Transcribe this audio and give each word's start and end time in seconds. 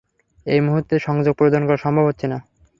এই 0.45 0.59
মুহূর্তে 0.61 0.95
সংযোগ 0.99 1.33
প্রদান 1.37 1.61
করা 1.65 1.79
সম্ভব 1.85 2.05
হচ্ছে 2.07 2.25
না। 2.27 2.37